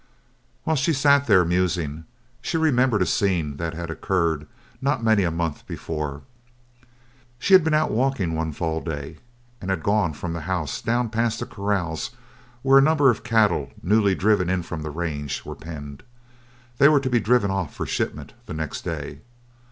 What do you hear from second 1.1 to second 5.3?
there, musing, she remembered a scene that had occurred not many a